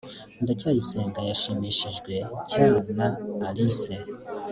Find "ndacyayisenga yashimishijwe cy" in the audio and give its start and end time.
0.43-2.57